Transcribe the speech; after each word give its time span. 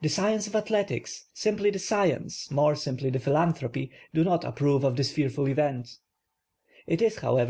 The 0.00 0.08
science 0.08 0.46
of 0.46 0.56
athletics, 0.56 1.26
simply 1.34 1.68
the 1.70 1.78
science, 1.78 2.50
more 2.50 2.74
simply 2.74 3.10
the 3.10 3.18
philanthropy, 3.18 3.90
do 4.14 4.24
not 4.24 4.42
approve 4.42 4.84
of 4.84 4.96
this 4.96 5.12
fearful 5.12 5.46
event; 5.48 5.98
it 6.86 7.02
is, 7.02 7.18
how 7.18 7.32
i 7.36 7.36
ver. 7.36 7.38